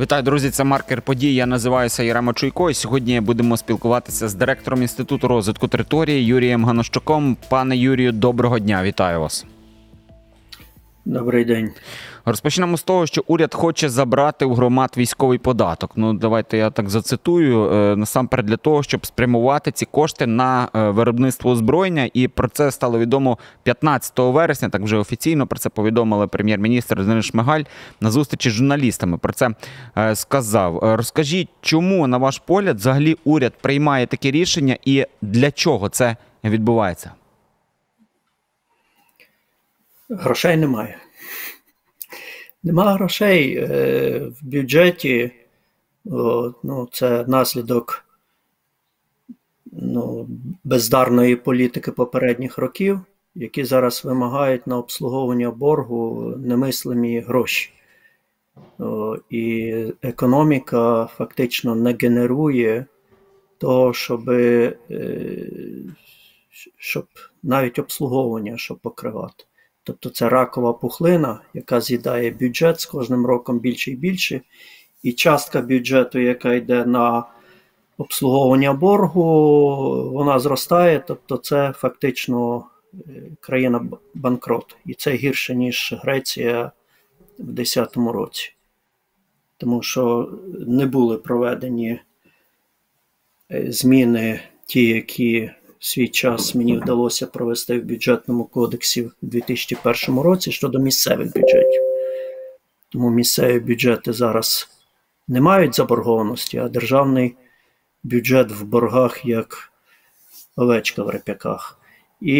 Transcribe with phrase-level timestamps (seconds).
[0.00, 0.50] Вітаю, друзі!
[0.50, 1.34] Це маркер подій.
[1.34, 2.70] Я називаюся Ярема Чуйко.
[2.70, 7.36] І сьогодні будемо спілкуватися з директором інституту розвитку території Юрієм Ганощуком.
[7.48, 8.82] Пане Юрію, доброго дня!
[8.82, 9.46] Вітаю вас.
[11.08, 11.70] Добрий день.
[12.24, 15.92] Розпочнемо з того, що уряд хоче забрати у громад військовий податок.
[15.96, 17.72] Ну, давайте я так зацитую.
[17.72, 22.10] Е, Насамперед для того, щоб спрямувати ці кошти на е, виробництво озброєння.
[22.14, 24.68] І про це стало відомо 15 вересня.
[24.68, 27.62] Так вже офіційно про це повідомили прем'єр-міністр Денис Шмигаль
[28.00, 29.18] на зустрічі з журналістами.
[29.18, 29.50] Про це
[29.98, 30.78] е, сказав.
[30.82, 37.10] Розкажіть, чому, на ваш погляд, взагалі уряд приймає такі рішення і для чого це відбувається?
[40.08, 40.98] Грошей немає.
[42.62, 45.30] Нема грошей е, в бюджеті.
[46.62, 48.04] Ну, це наслідок
[49.72, 50.28] ну,
[50.64, 53.00] бездарної політики попередніх років,
[53.34, 57.70] які зараз вимагають на обслуговування боргу немислимі гроші.
[59.30, 62.86] І економіка фактично не генерує
[63.58, 64.76] того, щоб, е,
[66.76, 67.06] щоб
[67.42, 69.44] навіть обслуговування щоб покривати.
[69.86, 74.40] Тобто це ракова пухлина, яка з'їдає бюджет з кожним роком більше і більше.
[75.02, 77.24] І частка бюджету, яка йде на
[77.98, 81.04] обслуговування боргу, вона зростає.
[81.06, 82.64] Тобто, це фактично
[82.94, 82.98] е,
[83.40, 84.76] країна банкрот.
[84.86, 86.72] І це гірше, ніж Греція
[87.38, 88.54] в 2010 році.
[89.56, 90.30] Тому що
[90.66, 92.00] не були проведені
[93.50, 95.50] е, зміни, ті, які
[95.86, 101.82] свій час мені вдалося провести в бюджетному кодексі в 2001 році щодо місцевих бюджетів.
[102.88, 104.68] Тому місцеві бюджети зараз
[105.28, 107.36] не мають заборгованості, а державний
[108.02, 109.72] бюджет в боргах як
[110.56, 111.80] овечка в реп'яках.
[112.20, 112.36] І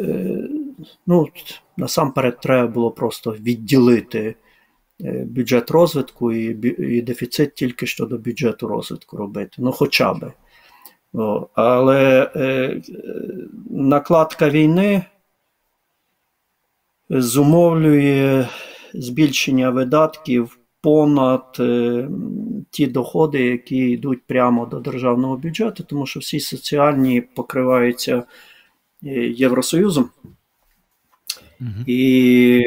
[0.00, 0.48] е,
[1.06, 1.28] ну,
[1.76, 4.34] насамперед треба було просто відділити
[5.00, 9.56] е, бюджет розвитку і, і дефіцит тільки щодо бюджету розвитку робити.
[9.58, 10.32] Ну, хоча би.
[11.14, 12.80] О, але е,
[13.70, 15.04] накладка війни
[17.10, 18.48] зумовлює
[18.94, 22.08] збільшення видатків понад е,
[22.70, 30.10] ті доходи, які йдуть прямо до державного бюджету, тому що всі соціальні покриваються е, Євросоюзом.
[31.60, 31.70] Угу.
[31.86, 32.60] І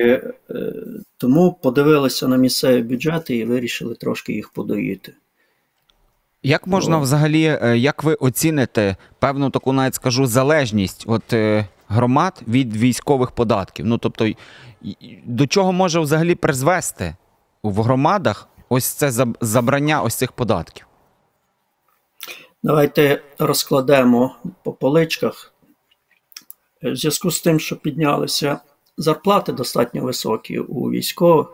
[0.50, 0.74] е,
[1.18, 5.14] тому подивилися на місцеві бюджети і вирішили трошки їх подоїти.
[6.48, 12.42] Як можна взагалі, е, як ви оціните певну таку, навіть скажу, залежність от е, громад
[12.48, 13.86] від військових податків?
[13.86, 14.32] Ну тобто,
[15.26, 17.16] до чого може взагалі призвести
[17.64, 20.86] в громадах ось це забрання ось цих податків?
[22.64, 25.54] Давайте розкладемо по поличках.
[26.84, 28.60] В зв'язку з тим, що піднялися
[28.98, 31.48] зарплати достатньо високі у військових,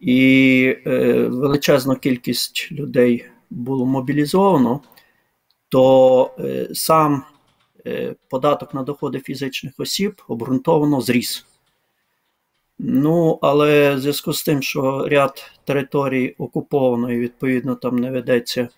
[0.00, 4.80] і е, величезна кількість людей було мобілізовано,
[5.68, 7.22] то е, сам
[7.86, 11.46] е, податок на доходи фізичних осіб обґрунтовано зріс.
[12.78, 18.68] Ну, але в зв'язку з тим, що ряд територій окуповано і відповідно там не ведеться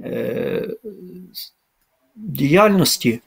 [0.00, 0.68] е,
[2.16, 3.20] діяльності,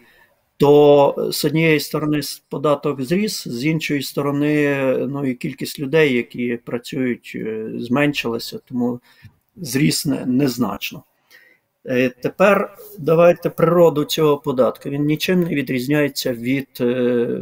[0.57, 7.31] то з однієї сторони податок зріс, з іншої сторони, ну і кількість людей, які працюють,
[7.35, 8.99] е, зменшилася, тому
[9.57, 11.03] зріс незначно.
[11.85, 14.89] Е, Тепер давайте природу цього податку.
[14.89, 17.41] Він нічим не відрізняється від, е,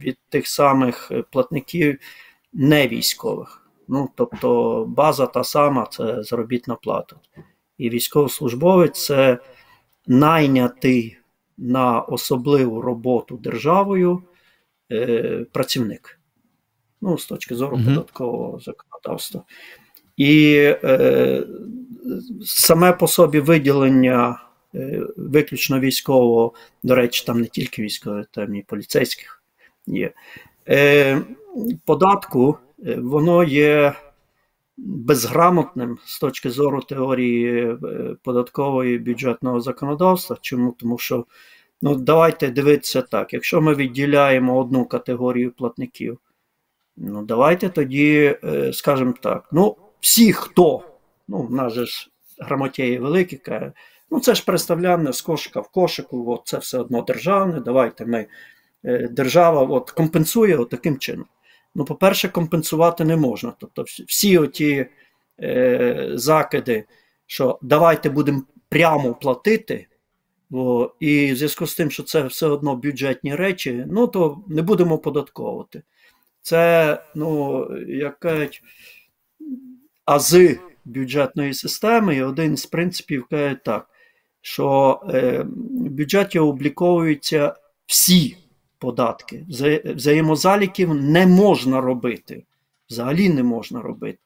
[0.00, 1.98] від тих самих платників
[2.52, 3.60] невійськових.
[3.88, 7.16] Ну, тобто база та сама це заробітна плата.
[7.78, 9.38] І військовослужбовець це
[10.06, 11.18] найнятий
[11.58, 14.22] на особливу роботу державою
[14.92, 16.20] е, працівник.
[17.00, 17.86] Ну, з точки зору Мгм.
[17.86, 19.42] податкового законодавства.
[20.16, 20.54] І
[20.84, 21.46] е,
[22.44, 24.42] саме по собі виділення
[24.74, 26.52] е, виключно військового,
[26.82, 29.42] до речі, там не тільки військових, там і поліцейських
[29.86, 30.12] є.
[30.68, 31.20] Е,
[31.84, 32.58] податку
[32.96, 33.94] воно є
[34.76, 37.76] безграмотним з точки зору теорії
[38.22, 40.36] податкової бюджетного законодавства.
[40.40, 40.76] Чому?
[40.78, 41.26] Тому що
[41.82, 46.18] ну, давайте дивитися так: якщо ми відділяємо одну категорію платників,
[46.96, 48.36] ну давайте тоді
[48.72, 50.82] скажемо так: ну, всі, хто,
[51.28, 53.72] ну, в нас же ж грамотєї великі, каже,
[54.10, 58.26] ну це ж представляне з кошика в кошику, от це все одно державне, давайте ми.
[58.84, 61.26] е, Держава от, компенсує от таким чином.
[61.74, 63.52] Ну, по-перше, компенсувати не можна.
[63.58, 64.86] Тобто, всі оті
[65.42, 66.84] е, закиди,
[67.26, 69.86] що давайте будемо прямо платити,
[70.52, 74.62] о, і в зв'язку з тим, що це все одно бюджетні речі, ну то не
[74.62, 75.82] будемо податковувати.
[76.42, 78.62] Це, ну, як кажуть,
[80.04, 83.88] ази бюджетної системи, і один з принципів каже так,
[84.40, 87.54] що е, в бюджеті обліковуються
[87.86, 88.36] всі
[88.78, 89.46] податки.
[89.84, 92.44] Взаємозаліків не можна робити.
[92.90, 94.18] Взагалі не можна робити.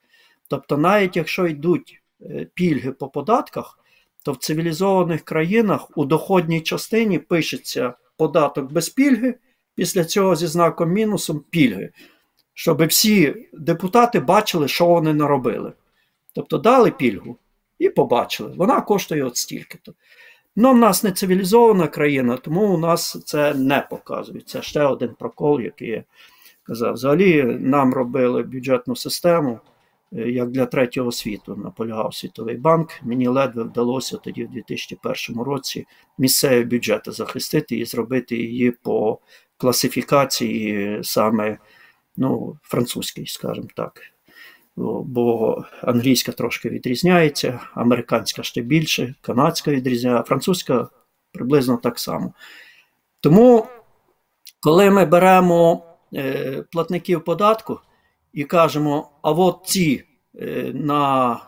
[0.49, 3.79] Тобто, навіть якщо йдуть е, пільги по податках,
[4.25, 9.35] то в цивілізованих країнах у доходній частині пишеться податок без пільги,
[9.75, 11.91] після цього зі знаком мінусом пільги,
[12.59, 15.73] щоб всі депутати бачили, що вони наробили.
[16.35, 17.37] Тобто дали пільгу
[17.79, 19.95] і побачили, вона коштує от стільки-то.
[20.57, 24.49] Ну, в нас не цивілізована країна, тому у нас це не показують.
[24.49, 26.05] Це ще один прокол, який я
[26.63, 26.95] казав.
[26.95, 29.61] Взагалі нам робили бюджетну систему,
[30.13, 32.91] е, як для третього світу наполягав Світовий банк.
[33.03, 35.87] Мені ледве вдалося тоді, в 2001 році,
[36.19, 39.19] місцеві бюджети захистити і зробити її по
[39.57, 41.59] класифікації саме
[42.19, 44.01] ну, французькій, скажімо так.
[45.05, 50.89] Бо англійська трошки відрізняється, американська ще більше, канадська відрізняється, французька
[51.33, 52.33] приблизно так само.
[53.21, 53.67] Тому,
[54.61, 55.85] коли ми беремо
[56.15, 57.81] е, платників податку
[58.33, 60.05] і кажемо, а от ці
[60.41, 61.41] е, на е,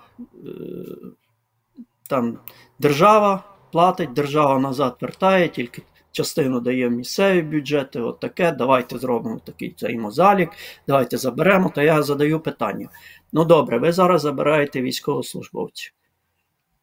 [2.09, 2.39] там
[2.79, 9.41] держава платить, держава назад вертає, тільки частину дає в місцеві бюджети, от таке, давайте зробимо
[9.45, 10.51] такий взаємозалік,
[10.87, 12.89] давайте заберемо, то я задаю питання.
[13.33, 15.93] Ну добре, ви зараз забираєте військовослужбовців.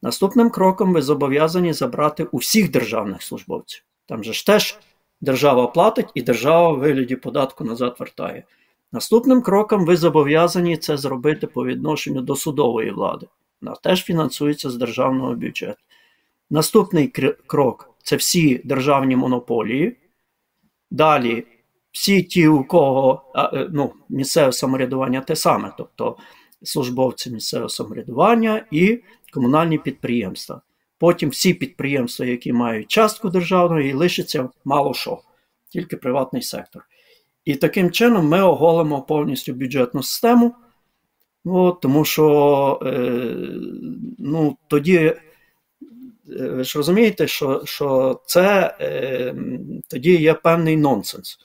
[0.01, 3.83] Наступним кроком ви зобов'язані забрати у всіх державних службовців.
[4.05, 4.79] Там же ж теж
[5.21, 8.43] держава платить і держава в вигляді податку назад вертає.
[8.91, 13.27] Наступним кроком ви зобов'язані це зробити по відношенню до судової влади.
[13.61, 15.79] Вона теж фінансується з державного бюджету.
[16.49, 17.07] Наступний
[17.47, 19.97] крок це всі державні монополії.
[20.91, 21.43] Далі
[21.91, 26.17] всі ті, у кого е, ну, місцеве самоврядування те саме, тобто
[26.63, 28.99] службовці місцевого самоврядування і
[29.33, 30.61] комунальні підприємства.
[30.97, 35.21] Потім всі підприємства, які мають частку державної, і лишиться мало що,
[35.69, 36.83] тільки приватний сектор.
[37.45, 40.55] І таким чином ми оголимо повністю бюджетну систему,
[41.45, 43.35] от, тому що е,
[44.19, 45.13] ну, тоді
[46.27, 49.35] ви ж розумієте, що, що це е,
[49.87, 51.39] тоді є певний нонсенс.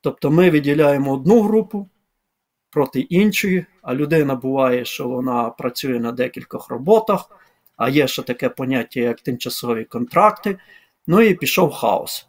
[0.00, 1.88] Тобто ми виділяємо одну групу
[2.70, 7.30] проти іншої, а людина буває, що вона працює на декількох роботах,
[7.76, 10.58] а є ще таке поняття, як тимчасові контракти.
[11.06, 12.26] Ну і пішов хаос.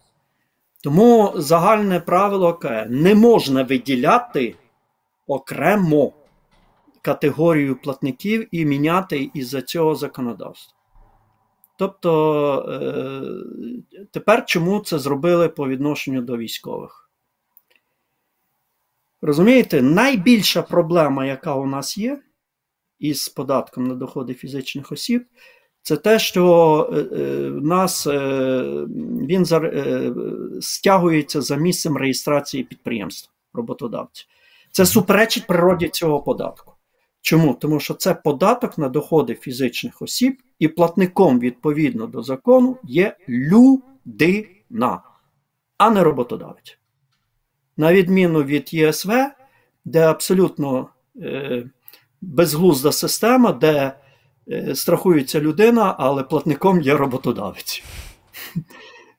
[0.84, 2.60] Тому загальне правило
[2.90, 4.56] не можна виділяти
[5.28, 6.14] окремо
[7.02, 10.83] категорію платників і міняти із-за цього законодавство.
[11.78, 12.12] Тобто
[12.70, 17.10] е, тепер чому це зробили по відношенню до військових?
[19.22, 22.22] Розумієте, найбільша проблема, яка у нас є
[23.00, 25.26] із податком на доходи фізичних осіб,
[25.82, 28.08] це те, що е, е, в нас
[29.28, 29.46] він
[30.62, 34.26] стягується за місцем реєстрації підприємства роботодавця.
[34.72, 36.73] Це суперечить природі цього податку.
[37.24, 37.54] Чому?
[37.54, 45.02] Тому що це податок на доходи фізичних осіб, і платником відповідно до закону є людина,
[45.78, 46.78] а не роботодавець.
[47.78, 49.12] На відміну від ЄСВ,
[49.86, 50.90] де абсолютно
[51.22, 51.64] е,
[52.22, 53.94] безглузда система, де
[54.52, 57.84] е, страхується людина, але платником є роботодавець.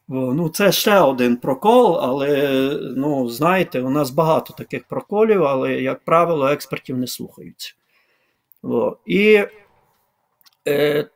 [0.08, 6.04] Ну, це ще один прокол, але ну, знаєте, у нас багато таких проколів, але, як
[6.04, 7.74] правило, експертів не слухаються.
[8.64, 9.44] О, і,
[10.68, 11.08] е,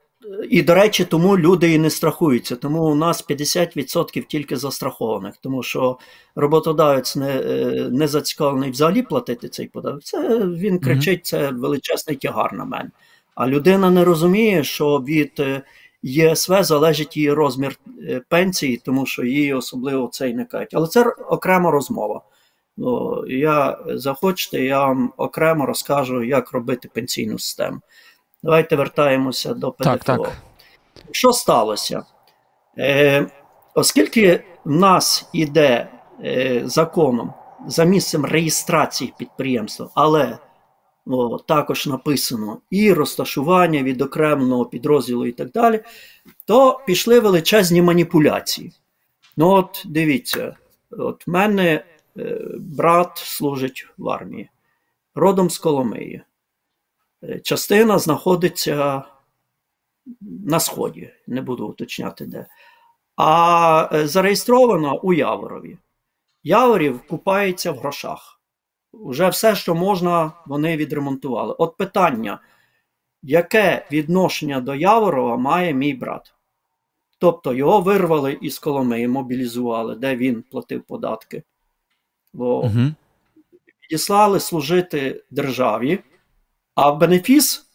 [0.51, 2.57] і, до речі, тому люди і не страхуються.
[2.57, 5.99] Тому у нас 50% тільки застрахованих, тому що
[6.35, 10.03] роботодавець не, е, не зацікавлений взагалі платити цей податок.
[10.03, 12.91] Це він кричить, це величезний тягар на мене.
[13.35, 15.63] А людина не розуміє, що від е,
[16.03, 17.79] ЄСВ залежить її розмір
[18.29, 20.75] пенсії, тому що її особливо це і не кажуть.
[20.75, 22.23] Але це окрема розмова.
[22.81, 27.81] Ну, я захочете, я вам окремо розкажу, як робити пенсійну систему.
[28.43, 29.85] Давайте вертаємося до ПДФО.
[29.85, 30.33] Так, так.
[31.11, 32.03] Що сталося?
[32.79, 33.27] Е,
[33.75, 35.89] оскільки в нас іде
[36.25, 37.33] е, законом
[37.67, 40.39] за місцем реєстрації підприємства, але
[41.07, 45.81] о, також написано і розташування відокремленого підрозділу і так далі,
[46.45, 48.73] то пішли величезні маніпуляції.
[49.37, 50.57] Ну, от дивіться,
[50.91, 51.85] от в мене
[52.59, 54.51] брат служить в армії,
[55.15, 56.23] родом з Коломиї.
[57.23, 59.03] Е, Частина знаходиться
[60.21, 62.47] на Сході, не буду уточняти де.
[63.17, 65.79] А е, зареєстрована у Яворові.
[66.43, 68.41] Яворів купається в грошах.
[68.93, 71.55] Уже все, що можна, вони відремонтували.
[71.59, 72.41] От питання:
[73.23, 76.35] яке відношення до Яворова має мій брат.
[77.19, 81.43] Тобто його вирвали із Коломиї, мобілізували, де він платив податки.
[82.33, 82.93] Бо Угу.
[83.91, 85.99] відіслали служити державі,
[86.75, 87.67] а бенефіс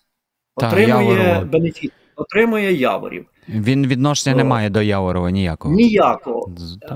[0.56, 1.46] отримує Яворова.
[1.46, 3.26] бенефіс, отримує Яворів.
[3.50, 5.76] Він відношення не має до Яворова ніякого.
[5.76, 6.52] Ніякого.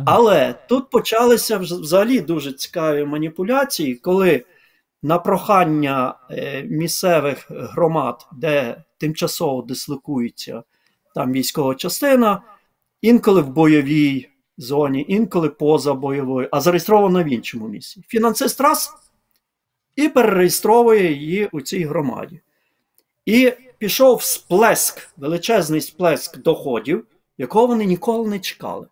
[0.05, 4.45] Але тут почалися взагалі дуже цікаві маніпуляції, коли
[5.03, 10.63] на прохання е, місцевих громад, де тимчасово дислокується
[11.15, 12.41] там військова частина,
[13.01, 18.03] інколи в бойовій зоні, інколи поза бойовою, а зареєстрована в іншому місці.
[18.07, 18.93] Фінансист раз
[19.95, 22.41] і перереєстровує її у цій громаді.
[23.25, 28.87] І пішов сплеск, величезний сплеск доходів, якого вони ніколи не чекали.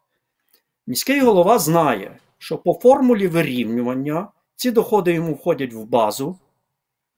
[0.87, 6.39] Міський голова знає, що по формулі вирівнювання ці доходи йому входять в базу.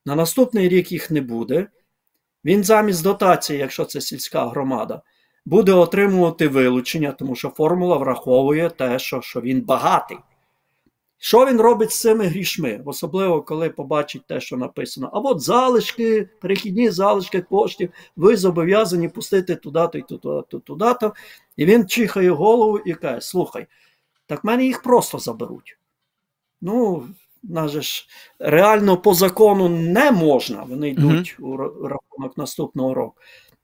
[0.06, 1.66] На наступний рік їх не буде.
[2.44, 5.02] Він замість дотації, якщо це сільська громада,
[5.44, 10.18] буде отримувати вилучення, тому що формула враховує те, що, що він багатий.
[11.20, 12.82] Що він робить з цими грішми?
[12.84, 15.10] Особливо, коли побачить те, що написано.
[15.12, 21.14] А от залишки, перехідні залишки коштів, ви зобов'язані пустити туди-то і туди-то, туди-то.
[21.56, 23.66] І він чихає голову і каже: слухай,
[24.26, 25.78] так мене їх просто заберуть.
[26.60, 27.08] Ну,
[27.42, 28.06] нас же ж
[28.38, 33.16] реально по закону не можна, вони йдуть у рахунок наступного року.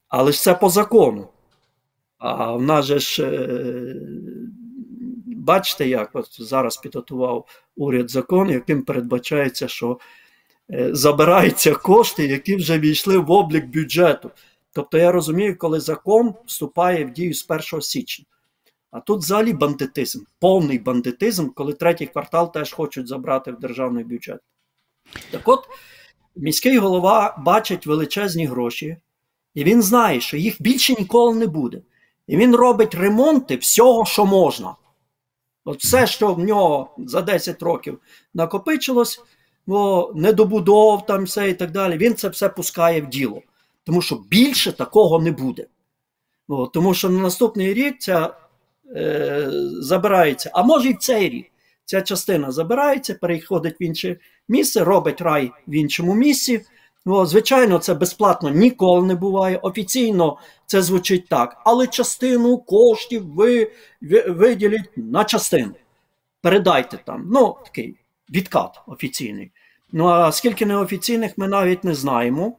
[0.08, 1.28] Але ж це по закону.
[2.18, 3.94] А в нас же ж, е,
[5.26, 9.98] бачите, як от зараз підготував уряд закон, яким передбачається, що
[10.70, 14.30] е, забираються кошти, які вже війшли в облік бюджету.
[14.72, 18.24] Тобто я розумію, коли закон вступає в дію з 1 січня.
[18.90, 24.40] А тут взагалі бандитизм, повний бандитизм, коли третій квартал теж хочуть забрати в державний бюджет.
[25.30, 25.64] Так от,
[26.36, 28.96] міський голова бачить величезні гроші,
[29.54, 31.82] і він знає, що їх більше ніколи не буде.
[32.26, 34.74] І він робить ремонти всього, що можна.
[35.64, 37.98] От все, що в нього за 10 років
[38.34, 39.20] накопичилось,
[39.66, 43.42] бо недобудов там все і так далі, він це все пускає в діло.
[43.84, 45.66] Тому що більше такого не буде.
[46.48, 48.34] О, тому що на наступний рік ця
[48.96, 49.48] е,
[49.80, 51.50] забирається, а може і цей рік.
[51.84, 54.16] Ця частина забирається, переходить в інше
[54.48, 56.64] місце, робить рай в іншому місці.
[57.06, 59.56] О, звичайно, це безплатно ніколи не буває.
[59.56, 65.74] Офіційно це звучить так, але частину коштів ви, ви виділіть на частину.
[66.40, 67.28] Передайте там.
[67.32, 67.96] Ну, такий
[68.30, 69.50] відкат офіційний.
[69.92, 72.56] Ну а скільки неофіційних, ми навіть не знаємо.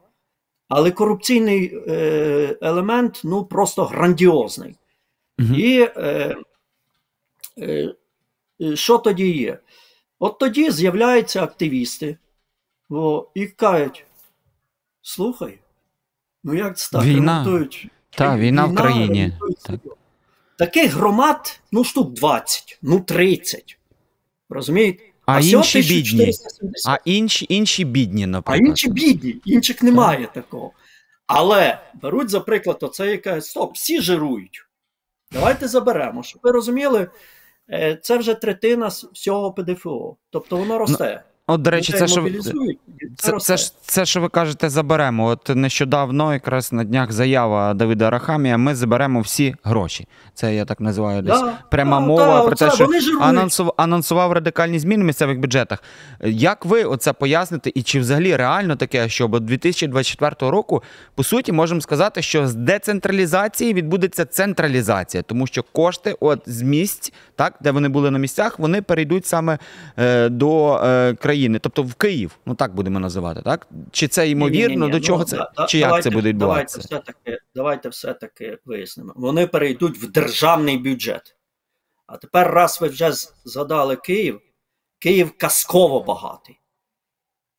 [0.68, 4.75] Але корупційний е, елемент ну просто грандіозний.
[5.38, 5.56] Мгм.
[5.56, 6.36] І е,
[7.58, 7.96] е,
[8.62, 9.60] е, що тоді є?
[10.20, 12.18] От тоді з'являються активісти
[12.90, 14.06] о, і кажуть:
[15.06, 15.60] слухай,
[16.44, 17.04] ну як це так?
[17.04, 17.44] Війна.
[17.44, 17.88] Ремонтують.
[18.10, 19.34] Та, війна в країні.
[19.66, 19.80] Так.
[20.58, 23.78] Таких громад, ну, штук 20, ну 30.
[24.50, 25.04] Розумієте?
[25.26, 26.32] А всього інші бідні.
[26.88, 30.72] А інші, інші бідні, А інші бідні, інших немає такого.
[31.28, 34.66] Але беруть, за приклад, оце яке стоп, всі жирують.
[35.32, 36.24] Давайте заберемо.
[36.24, 37.10] Щоб ви розуміли,
[37.72, 40.16] е, це вже третина всього ПДФО.
[40.30, 41.24] Тобто воно росте.
[41.48, 42.28] От, до речі, це що.
[43.18, 45.25] це, Це, це, що ви кажете, заберемо.
[45.25, 50.08] От нещодавно, якраз на днях заява Давида Рахамія, ми заберемо всі гроші.
[50.34, 52.90] Це я так називаю десь Да, пряма да, мова да, про те, що
[53.22, 55.84] анонсував, анонсував радикальні зміни в місцевих бюджетах.
[56.24, 60.84] Як ви оце поясните, і чи взагалі реально таке, що до 2024 року,
[61.16, 67.14] по суті, можемо сказати, що з децентралізації відбудеться централізація, тому що кошти от з місць,
[67.36, 69.58] так, де вони були на місцях, вони перейдуть саме
[69.98, 72.38] е, до е, країни, тобто в Київ.
[72.46, 73.68] Ну так будемо називати, так?
[73.92, 74.68] Чи це ймовірно?
[74.68, 75.38] Ні-ні-ні, До чого ну, це?
[75.38, 76.88] да- чи як це буде відбуватися?
[76.89, 79.13] Давайте все-таки, давайте все-таки вияснимо.
[79.15, 81.36] Вони перейдуть в державний бюджет.
[82.08, 83.12] А тепер, раз ви вже
[83.46, 84.42] згадали Київ,
[85.00, 86.60] Київ казково багатий.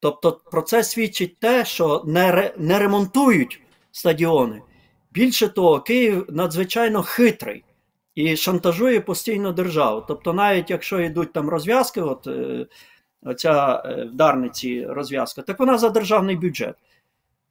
[0.00, 3.60] Тобто про це свідчить те, що не, ре, не ремонтують
[3.92, 4.62] стадіони.
[5.10, 7.64] Більше того, Київ надзвичайно хитрий
[8.14, 10.04] і шантажує постійно державу.
[10.08, 12.66] Тобто, навіть якщо йдуть там розв'язки, от е,
[13.26, 16.74] оця е, в Дарниці розв'язка, так вона за державний бюджет.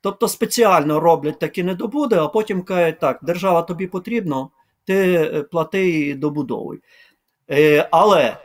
[0.02, 4.50] Тобто спеціально роблять такі недобуди, а потім кажуть, так, держава тобі потрібно,
[4.86, 6.80] ти е, плати і добудовуй.
[7.52, 8.38] Е, але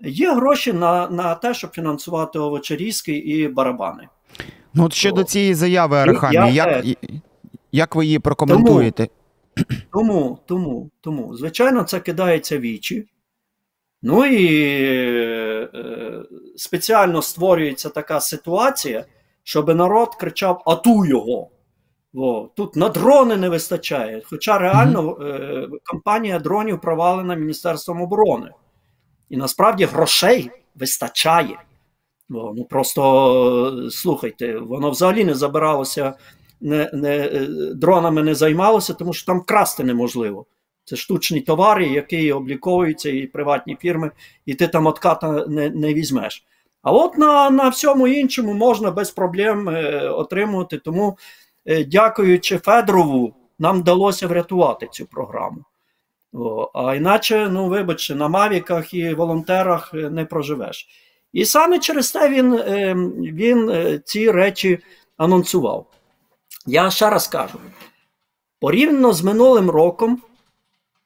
[0.00, 4.08] є гроші на, на те, щоб фінансувати овочерізки і барабани.
[4.74, 6.94] Ну, от щодо цієї заяви Я- як, е,
[7.72, 9.08] як ви її прокоментуєте?
[9.92, 13.06] Тому, тому, тому, звичайно, це кидається вічі.
[14.02, 14.46] Ну і
[15.74, 16.22] е,
[16.56, 19.04] спеціально створюється така ситуація,
[19.42, 21.50] щоб народ кричав: Ату його!
[22.12, 22.50] Во.
[22.56, 24.22] Тут на дрони не вистачає.
[24.24, 28.50] Хоча реально е, компанія дронів провалена Міністерством оборони.
[29.28, 31.58] І насправді грошей вистачає.
[32.28, 32.54] Во.
[32.56, 36.14] Ну Просто е, слухайте, воно взагалі не забиралося,
[36.60, 40.46] не, не, е, дронами не займалося, тому що там красти неможливо.
[40.90, 44.10] Це штучні товари, які обліковуються і приватні фірми,
[44.46, 46.44] і ти там отката не, не візьмеш.
[46.82, 50.78] А от на на всьому іншому можна без проблем е, отримувати.
[50.78, 51.18] Тому,
[51.66, 55.64] е, дякуючи Федорову, нам вдалося врятувати цю програму.
[56.32, 60.88] О, а іначе, ну вибачте, на Мавіках і волонтерах е, не проживеш.
[61.32, 62.94] І саме через те він, е,
[63.32, 64.78] він е, ці речі
[65.16, 65.86] анонсував.
[66.66, 67.58] Я ще раз кажу:
[68.60, 70.22] порівняно з минулим роком,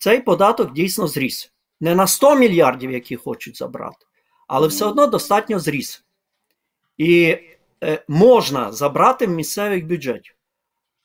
[0.05, 1.53] цей податок дійсно зріс.
[1.81, 4.07] Не на 100 мільярдів, які хочуть забрати,
[4.49, 6.05] але все одно достатньо зріс.
[6.97, 7.39] І
[7.85, 10.35] е, можна забрати в місцевих бюджетів.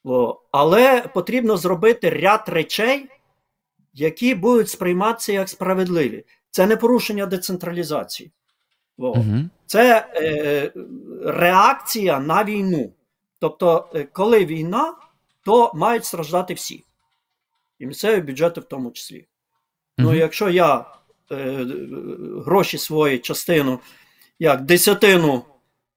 [0.04, 3.10] О, але потрібно зробити ряд речей,
[3.94, 6.26] які будуть сприйматися як справедливі.
[6.52, 8.32] Це не порушення децентралізації.
[8.98, 9.38] О, Угу.
[9.66, 10.72] Це е,
[11.26, 12.94] реакція на війну.
[13.40, 14.94] Тобто, е, коли війна,
[15.46, 16.84] то мають страждати всі.
[17.80, 19.28] І місцеві бюджети в тому числі.
[19.98, 20.86] Ну, якщо я
[21.32, 21.66] е,
[22.46, 23.80] гроші свої частину,
[24.40, 25.44] як десятину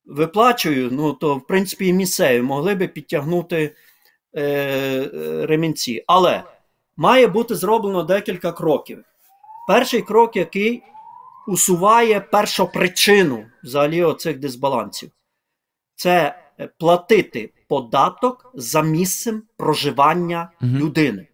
[0.05, 3.75] виплачую, ну то в принципі і місцеві могли би підтягнути
[4.37, 5.11] е,
[5.47, 6.05] ремінці.
[6.07, 6.43] Але
[6.97, 9.05] має бути зроблено декілька кроків.
[9.69, 10.83] Перший крок, який
[11.49, 15.11] усуває першопричину взагалі оцих дисбалансів,
[15.95, 16.39] це
[16.79, 20.79] платити податок за місцем проживання Мгм.
[20.79, 21.27] людини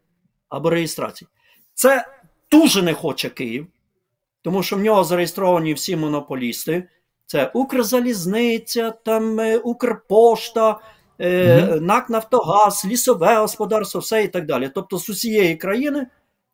[0.48, 1.28] або реєстрації.
[1.74, 2.06] Це
[2.50, 3.66] дуже не хоче Київ,
[4.42, 6.88] тому що в нього зареєстровані всі монополісти.
[7.26, 10.80] Це Укрзалізниця, там е, Укрпошта,
[11.20, 14.70] е, НАК Нафтогаз, лісове господарство, все і так далі.
[14.74, 16.06] Тобто з усієї країни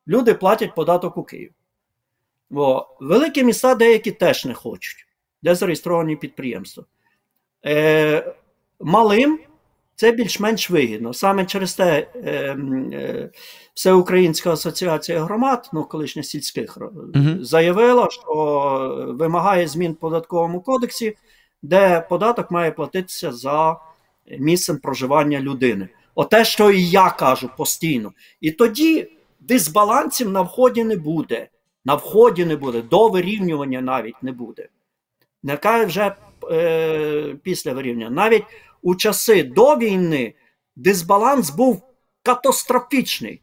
[0.09, 1.52] люди платять податок у Київ.
[2.50, 5.07] Бо великі міста деякі теж не хочуть,
[5.42, 6.85] де зареєстровані підприємства.
[7.66, 8.35] Е,
[8.80, 9.38] малим
[9.96, 11.12] це більш-менш вигідно.
[11.12, 12.30] Саме через те е,
[12.92, 13.30] е,
[13.74, 16.78] Всеукраїнська асоціація громад, ну колишня сільських,
[17.14, 17.44] Мгм.
[17.44, 21.16] заявила, що вимагає змін в податковому кодексі,
[21.62, 23.76] де податок має платитися за
[24.38, 25.88] місцем проживання людини.
[26.14, 28.12] Оте, що і я кажу постійно.
[28.40, 29.09] І тоді
[29.40, 31.48] дисбалансів на вході не буде.
[31.85, 34.68] На вході не буде, до вирівнювання навіть не буде.
[35.42, 36.14] Не кажу вже
[36.50, 38.16] е, після вирівнювання.
[38.16, 38.44] Навіть
[38.85, 40.35] у часи до війни
[40.77, 41.83] дисбаланс був
[42.23, 43.40] катастрофічний.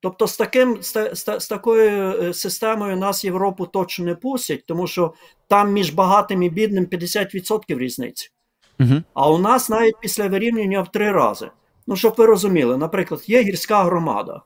[0.00, 4.86] Тобто, з таким з, з, з такою е, системою нас Європу точно не пустять, тому
[4.86, 5.14] що
[5.48, 8.30] там між багатим і бідним 50% різниці.
[8.80, 9.02] Угу.
[9.14, 11.50] А у нас навіть після вирівнювання в три рази.
[11.86, 14.42] Ну, щоб ви розуміли, наприклад, є гірська громада,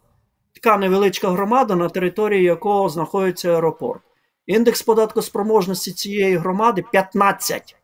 [0.54, 4.00] така невеличка громада, на території якого знаходиться аеропорт.
[4.46, 7.76] Індекс податкоспроможності цієї громади 15.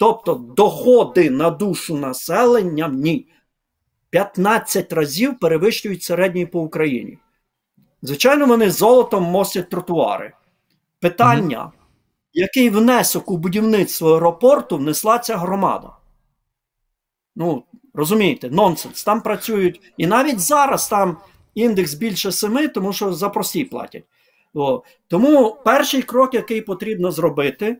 [0.00, 3.28] Тобто доходи на душу населення в ній
[4.10, 7.18] 15 разів перевищують середній по Україні.
[8.02, 10.32] Звичайно, вони золотом мостять тротуари.
[11.00, 11.72] Питання,
[12.32, 15.96] який внесок у будівництво аеропорту внесла ця громада?
[17.36, 19.04] Ну, розумієте, нонсенс.
[19.04, 19.92] Там працюють.
[19.96, 21.16] І навіть зараз там
[21.54, 24.04] індекс більше 7, тому що за прості платять.
[24.54, 24.82] О.
[25.08, 27.76] Тому перший крок, який потрібно зробити,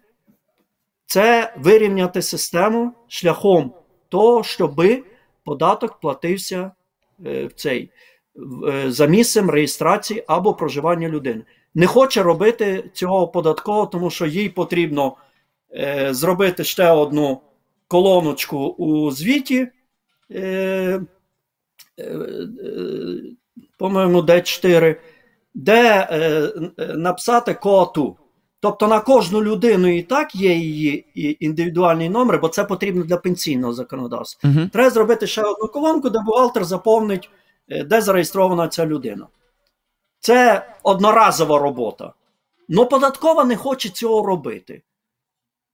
[1.11, 3.75] це вирівняти систему шляхом
[4.09, 5.05] того, щоби
[5.45, 6.71] податок платився
[7.27, 7.91] е, в цей,
[8.69, 11.43] е, за місцем реєстрації або проживання людини.
[11.75, 15.17] Не хоче робити цього податково, тому що їй потрібно
[15.75, 17.41] е, зробити ще одну
[17.89, 19.69] колоночку у звіті.
[23.79, 24.97] По-моєму, Д4,
[25.55, 26.51] де е,
[26.95, 28.17] написати коту.
[28.63, 33.17] Тобто на кожну людину і так є її і- індивідуальний номер, бо це потрібно для
[33.17, 34.51] пенсійного законодавства.
[34.51, 34.69] Угу.
[34.73, 37.31] Треба зробити ще одну колонку, де бухгалтер заповнить,
[37.69, 39.27] е, де зареєстрована ця людина.
[40.19, 42.13] Це одноразова робота.
[42.69, 44.83] Ну, податкова не хоче цього робити.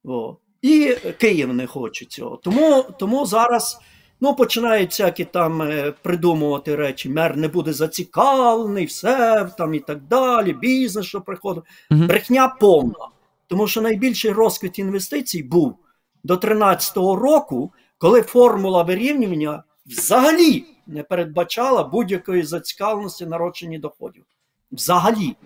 [0.04, 0.36] О.
[0.62, 2.36] І Київ не хоче цього.
[2.36, 3.78] Тому, тому зараз
[4.20, 7.08] ну, починають всякі там е, придумувати речі.
[7.08, 11.64] Мер не буде зацікавлений, все там і так далі, бізнес, що приходить.
[11.90, 12.06] Мгм.
[12.06, 13.08] Брехня повна.
[13.46, 15.76] Тому що найбільший розквіт інвестицій був
[16.24, 24.24] до 2013 року, коли формула вирівнювання взагалі не передбачала будь-якої зацікавленості народження доходів.
[24.72, 25.36] Взагалі.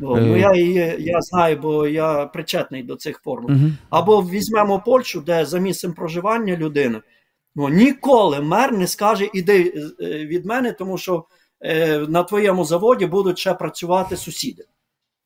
[0.00, 0.38] Бо, ну, Е.
[0.38, 0.52] я,
[0.98, 3.50] я знаю, бо я причетний до цих формул.
[3.90, 7.00] Або візьмемо Польщу, де за місцем проживання людини
[7.58, 11.24] Ну, ніколи мер не скаже іди е, від мене, тому що
[11.60, 14.64] е, на твоєму заводі будуть ще працювати сусіди.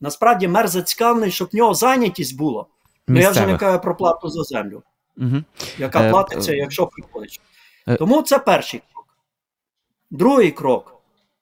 [0.00, 2.66] Насправді мер зацікавлений, щоб в нього зайнятість була.
[3.08, 4.82] Ну, я вже не кажу про плату за землю,
[5.16, 5.36] Угу.
[5.78, 7.40] яка Е, платиться, е, якщо приходиш.
[7.88, 7.96] е.
[7.96, 9.06] Тому це перший крок.
[10.10, 10.94] Другий крок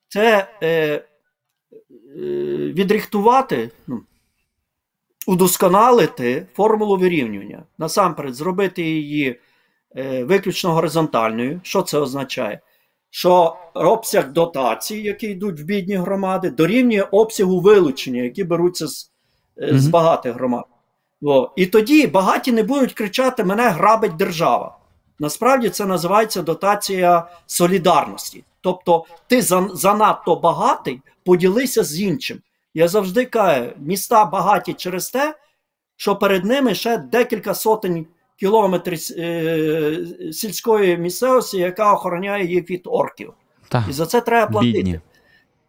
[0.09, 1.03] це е, е,
[2.73, 4.03] відрихтувати, ну,
[5.27, 7.63] удосконалити формулу вирівнювання.
[7.79, 9.41] Насамперед, зробити її
[10.25, 11.61] виключно горизонтальною.
[11.63, 12.61] Що це означає?
[13.11, 19.13] Що обсяг дотацій, які йдуть в бідні громади, дорівнює обсягу вилучення, які беруться з,
[19.63, 20.65] е, з багатих громад.
[21.23, 24.79] О, і тоді багаті не будуть кричати: мене грабить держава.
[25.19, 28.45] Насправді це називається дотація солідарності.
[28.61, 32.39] Тобто, ти занадто багатий, поділися з іншим.
[32.75, 35.35] Я завжди кажу, міста багаті через те,
[35.97, 38.07] що перед ними ще декілька сотень
[38.41, 39.99] кілометрів е,
[40.33, 43.33] сільської місцевості, яка охороняє їх від орків.
[43.69, 44.73] Так, І за це треба платити.
[44.73, 45.01] бідні.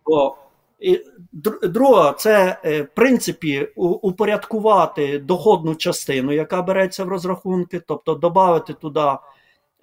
[0.06, 0.36] О,
[0.80, 1.00] і
[1.34, 8.74] др- друга, це е, в принципі упорядкувати доходну частину, яка береться в розрахунки, тобто додати
[8.74, 9.12] туди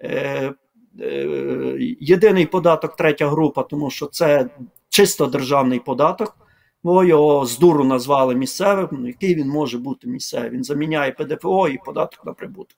[0.01, 0.53] е,
[0.99, 4.49] е, єдиний податок, третя група, тому що це
[4.89, 6.37] чисто державний податок.
[6.83, 8.87] Бо його з дуру назвали місцевим.
[8.91, 10.49] Ну, який він може бути місцевий?
[10.49, 12.77] Він заміняє ПДФО і податок на прибуток.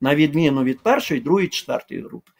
[0.00, 2.30] На відміну від першої, другої, четвертої групи.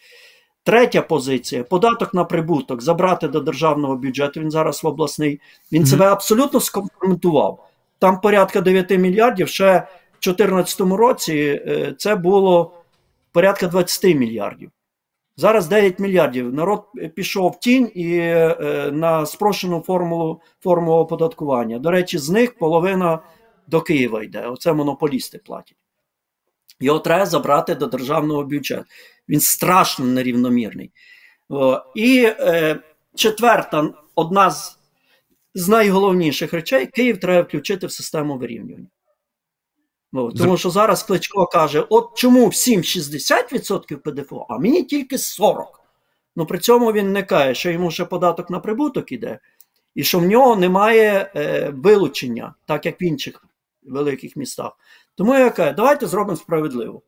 [0.62, 4.40] Третя позиція податок на прибуток забрати до державного бюджету.
[4.40, 5.40] Він зараз в обласний.
[5.72, 5.90] Він Мгм.
[5.90, 7.68] себе абсолютно скомпрометував.
[7.98, 9.48] Там порядка 9 мільярдів.
[9.48, 12.72] Ще в 2014 році е, це було
[13.32, 14.70] порядка 20 мільярдів.
[15.36, 16.54] Зараз 9 мільярдів.
[16.54, 21.78] Народ пішов в тінь і е, на спрощену формулу форму оподаткування.
[21.78, 23.18] До речі, з них половина
[23.66, 24.46] до Києва йде.
[24.46, 25.76] Оце монополісти платять.
[26.80, 28.84] Його треба забрати до державного бюджету.
[29.28, 30.90] Він страшно нерівномірний.
[31.48, 32.80] О, і е,
[33.14, 34.78] четверта, одна з,
[35.54, 38.86] з найголовніших речей: Київ треба включити в систему вирівнювання.
[40.14, 45.64] О, тому що зараз Кличко каже: от чому всім 60% ПДФО, а мені тільки 40%.
[46.37, 49.38] Ну при цьому він не каже, що йому ще податок на прибуток іде,
[49.94, 53.44] і що в нього немає е, вилучення, так як в інших
[53.83, 54.72] великих містах.
[55.14, 57.03] Тому я кажу, давайте зробимо справедливо.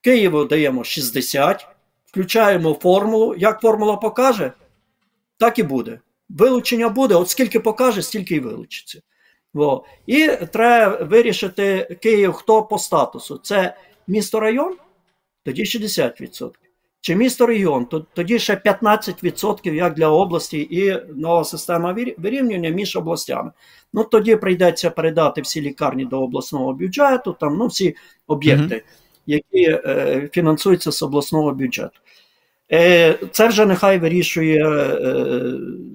[0.00, 1.66] Києву даємо 60,
[2.06, 3.34] включаємо формулу.
[3.38, 4.52] Як формула покаже,
[5.38, 6.00] так і буде.
[6.28, 9.00] Вилучення буде, от скільки покаже, стільки й вилучиться.
[9.54, 9.84] Во.
[10.06, 13.40] І треба вирішити Київ хто по статусу.
[13.42, 14.76] Це місто район,
[15.44, 16.50] тоді 60%.
[17.00, 23.52] Чи місто регіон, тоді ще 15% як для області і нова система вирівнювання між областями.
[23.92, 28.84] Ну тоді прийдеться передати всі лікарні до обласного бюджету, там ну всі об'єкти,
[29.26, 32.00] які е, фінансуються з обласного бюджету.
[32.72, 35.52] Е, це вже нехай вирішує е,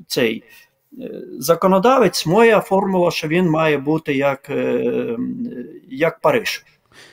[0.07, 0.43] цей
[1.39, 2.25] законодавець.
[2.25, 5.17] Моя формула, що він має бути як, е,
[5.89, 6.65] як Париж.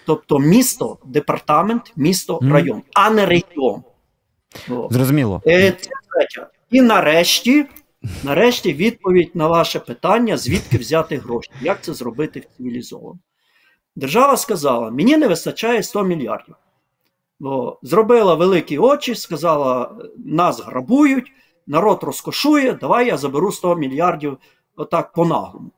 [0.06, 3.82] Тобто місто, департамент, місто, район, а не регіон.
[4.90, 5.42] Зрозуміло.
[5.46, 6.46] Е, Це.
[6.70, 7.66] І нарешті,
[8.24, 13.18] нарешті відповідь на ваше питання, звідки взяти гроші, як це зробити цивілізовано.
[13.96, 16.54] Держава сказала: мені не вистачає 100 мільярдів.
[17.40, 21.32] Бо зробила великі очі, сказала: нас грабують,
[21.66, 24.38] народ розкошує, давай я заберу 100 мільярдів
[24.76, 25.70] отак по-наглому.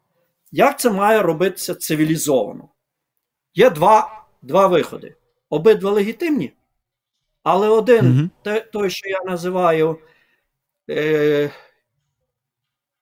[0.53, 2.69] Як це має робитися цивілізовано?
[3.55, 5.17] Є два, два виходи.
[5.51, 6.53] Обидва легітимні,
[7.43, 9.99] але один, те, той, що я називаю
[10.91, 11.51] е,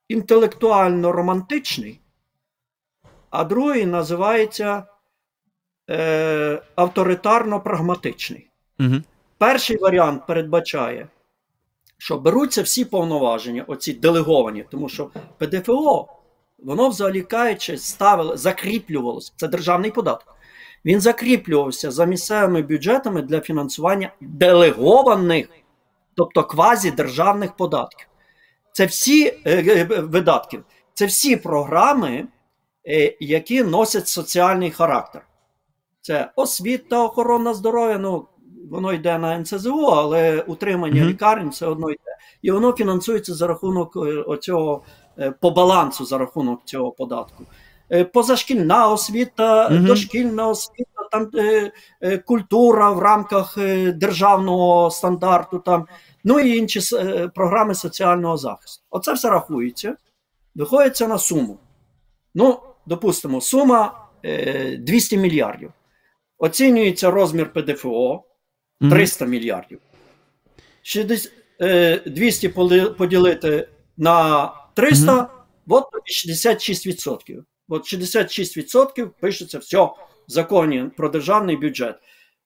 [0.08, 2.00] інтелектуально романтичний,
[3.30, 4.84] а другий називається
[5.90, 8.46] е, авторитарно-прагматичний.
[8.80, 8.94] Угу.
[9.38, 11.08] Перший варіант передбачає,
[11.98, 16.08] що беруться всі повноваження, оці делеговані, тому що ПДФО,
[16.58, 19.32] воно взагалі кажучи, ставило, закріплювалося.
[19.36, 20.36] Це державний податок.
[20.84, 25.48] Він закріплювався за місцевими бюджетами для фінансування делегованих,
[26.14, 28.08] тобто квазідержавних податків.
[28.72, 32.28] Це всі е, е, видатків, це всі програми,
[32.88, 35.26] е, які носять соціальний характер.
[36.00, 37.98] Це освіта, охорона здоров'я.
[37.98, 38.26] Ну,
[38.70, 41.10] воно йде на НСЗО, але утримання Мгм.
[41.10, 42.16] лікарень все одно йде.
[42.42, 44.82] І воно фінансується за рахунок е, оцього
[45.18, 47.44] е, по балансу за рахунок цього податку.
[47.92, 49.86] Е, Позашкільна освіта, Мгм.
[49.86, 51.30] дошкільна освіта, там
[52.24, 53.58] культура в рамках
[53.94, 55.86] державного стандарту, там,
[56.24, 56.80] ну і інші
[57.34, 58.84] програми соціального захисту.
[58.90, 59.96] Оце все рахується,
[60.54, 61.58] виходиться на суму.
[62.34, 63.92] Ну, допустимо, сума
[64.24, 65.72] е, 200 мільярдів.
[66.38, 68.22] Оцінюється розмір ПДФО
[68.80, 69.80] 300 мільярдів.
[70.82, 72.48] 60, е, 200
[72.98, 75.30] поділити на 300,
[75.68, 77.44] от тобі 66%.
[77.68, 79.94] От 66% пишеться все в
[80.28, 81.96] законі про державний бюджет.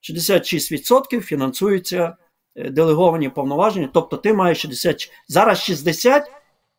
[0.03, 2.17] 66% фінансуються
[2.57, 6.23] е, делеговані повноваження, тобто ти маєш 60, зараз 60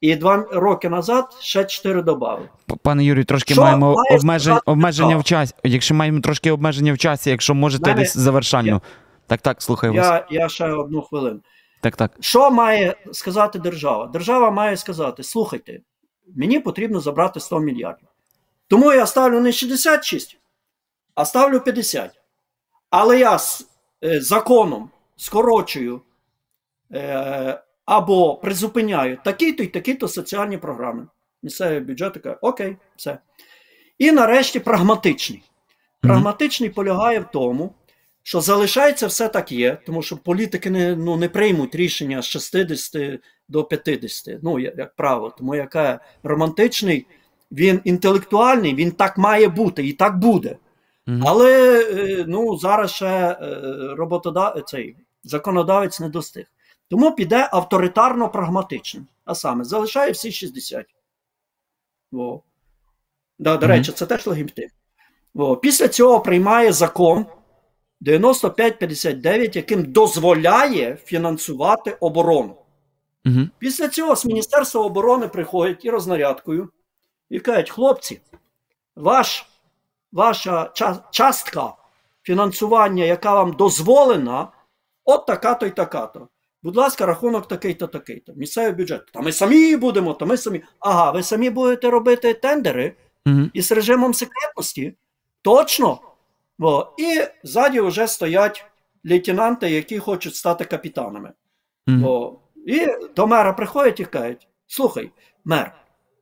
[0.02, 2.50] і 2 роки назад ще 4 додали.
[2.84, 5.54] Пане Юрію, трошки Що маємо має обмежень, обмеження в часі.
[5.64, 8.82] Якщо маємо трошки обмеження в часі, якщо можете Мене- десь завершально.
[9.32, 10.06] Так, так, слухаю вас.
[10.06, 11.39] Я, я ще одну хвилину.
[11.82, 12.12] Так, так.
[12.20, 14.08] Що має сказати держава?
[14.08, 15.82] Держава має сказати: слухайте,
[16.36, 18.08] мені потрібно забрати 100 мільярдів.
[18.67, 20.38] Тому я ставлю не 66,
[21.15, 22.22] а ставлю 50.
[22.89, 23.67] Але я з
[24.04, 26.02] е, законом скорочую
[26.94, 31.08] е, або призупиняю такі-то і такі-то соціальні програми.
[31.44, 33.17] Місцевий бюджет каже, окей, все.
[33.98, 35.44] І нарешті прагматичний.
[36.02, 37.76] Прагматичний полягає в тому,
[38.24, 43.20] що залишається все так є, тому що політики не, ну, не приймуть рішення з 60
[43.48, 45.34] до 50, ну, як, як правило.
[45.38, 47.06] Тому яка романтичний,
[47.52, 50.58] він інтелектуальний, він так має бути і так буде.
[51.06, 51.24] Мгм.
[51.28, 53.38] Але е, ну, зараз ще е,
[53.98, 54.64] роботода...
[54.68, 56.46] цей законодавець не достиг.
[56.90, 59.08] Тому піде авторитарно прагматичним.
[59.26, 60.86] А саме залишає всі 60.
[62.12, 62.44] Во.
[63.40, 63.76] Да, до Мгм.
[63.76, 65.56] речі, це теж легітимно.
[65.62, 67.26] Після цього приймає закон
[68.02, 72.56] 9559, яким дозволяє фінансувати оборону.
[73.26, 73.40] Угу.
[73.60, 76.70] Після цього з Міністерства оборони приходять і рознарядкою
[77.30, 78.22] і кажуть: хлопці,
[78.96, 79.46] ваш,
[80.12, 80.72] ваша
[81.12, 81.74] частка
[82.24, 84.48] фінансування, яка вам дозволена,
[85.06, 86.28] от така-то і така-то.
[86.64, 88.34] Будь ласка, рахунок такий-то, такий-то.
[88.34, 89.06] Місцевий бюджет.
[89.14, 90.64] Та ми самі будемо, та ми самі.
[90.80, 93.50] Ага, ви самі будете робити тендери Угу.
[93.54, 94.94] із режимом секретності.
[95.42, 96.11] Точно.
[96.62, 98.65] О, і ззаді вже стоять
[99.06, 101.34] лейтенанти, які хочуть стати капітанами.
[101.88, 102.08] Угу.
[102.08, 105.12] О, і до мера приходять і кажуть: слухай,
[105.45, 105.76] мер,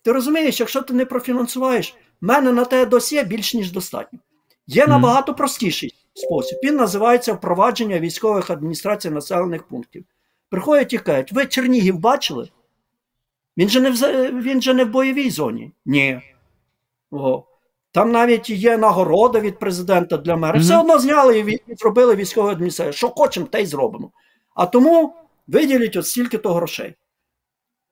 [0.04, 4.20] ти розумієш, якщо ти не профінансуєш, в мене на те досьє більш ніж достатньо.
[4.68, 4.92] Є Мгм.
[4.92, 6.60] набагато простіший спосіб.
[6.64, 10.06] Він називається впровадження військових адміністрацій населених пунктів.
[10.50, 12.50] Приходять і кажуть, ви Чернігів бачили?
[13.58, 13.96] Він же не в,
[14.42, 15.72] він же не в бойовій зоні.
[15.86, 16.22] Ні.
[17.12, 17.44] О.
[17.92, 20.54] Там навіть є нагорода від президента для мера.
[20.54, 20.64] Мгм.
[20.64, 22.94] Все одно зняли і зробили військову адміністрацію.
[22.94, 24.12] Що хочемо, те й зробимо.
[24.56, 25.14] А тому
[25.48, 26.96] виділіть от стільки-то грошей.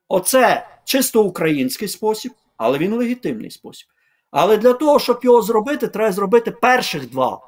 [0.07, 3.87] Оце чисто український спосіб, але він легітимний спосіб.
[4.31, 7.39] Але для того, щоб його зробити, треба зробити перших два.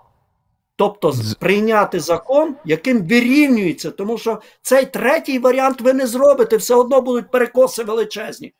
[0.75, 7.01] Тобто прийняти закон, яким вирівнюється, тому що цей третій варіант ви не зробите, все одно
[7.01, 8.53] будуть перекоси величезні.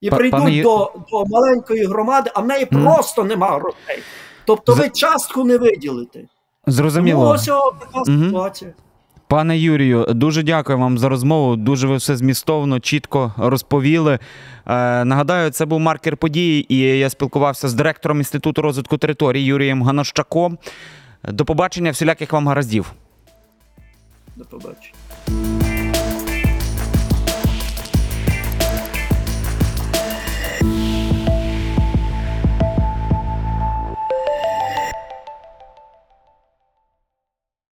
[0.00, 2.82] І Па- прийдуть пане до, до маленької громади, а в неї Мгм.
[2.84, 4.02] просто нема грошей.
[4.44, 6.18] Тобто ви частку не виділите.
[6.18, 6.28] Тому
[6.66, 7.28] Зрозуміло.
[7.28, 8.24] ось о, така Мгм.
[8.26, 8.72] ситуація.
[9.28, 11.56] Пане Юрію, дуже дякую вам за розмову.
[11.56, 14.18] Дуже ви все змістовно, чітко розповіли.
[14.66, 19.82] Е, нагадаю, це був маркер події, і я спілкувався з директором Інституту розвитку територій Юрієм
[19.82, 20.58] Ганощаком.
[21.28, 22.92] До побачення, всіляких вам гараздів.
[24.36, 25.69] До побачення.